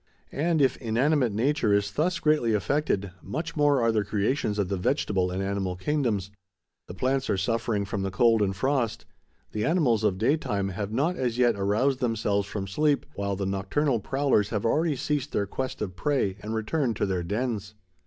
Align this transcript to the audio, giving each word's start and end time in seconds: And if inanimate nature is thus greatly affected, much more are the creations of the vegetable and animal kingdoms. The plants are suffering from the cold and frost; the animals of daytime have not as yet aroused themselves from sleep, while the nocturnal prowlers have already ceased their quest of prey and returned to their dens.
And 0.33 0.63
if 0.63 0.77
inanimate 0.77 1.31
nature 1.31 1.71
is 1.75 1.91
thus 1.91 2.17
greatly 2.19 2.55
affected, 2.55 3.11
much 3.21 3.55
more 3.55 3.83
are 3.83 3.91
the 3.91 4.03
creations 4.03 4.57
of 4.57 4.67
the 4.67 4.75
vegetable 4.75 5.29
and 5.29 5.43
animal 5.43 5.75
kingdoms. 5.75 6.31
The 6.87 6.95
plants 6.95 7.29
are 7.29 7.37
suffering 7.37 7.85
from 7.85 8.01
the 8.01 8.09
cold 8.09 8.41
and 8.41 8.55
frost; 8.55 9.05
the 9.51 9.63
animals 9.63 10.03
of 10.03 10.17
daytime 10.17 10.69
have 10.69 10.91
not 10.91 11.17
as 11.17 11.37
yet 11.37 11.53
aroused 11.55 11.99
themselves 11.99 12.47
from 12.47 12.65
sleep, 12.65 13.05
while 13.13 13.35
the 13.35 13.45
nocturnal 13.45 13.99
prowlers 13.99 14.49
have 14.49 14.65
already 14.65 14.95
ceased 14.95 15.33
their 15.33 15.45
quest 15.45 15.83
of 15.83 15.95
prey 15.95 16.35
and 16.39 16.55
returned 16.55 16.95
to 16.95 17.05
their 17.05 17.21
dens. 17.21 17.75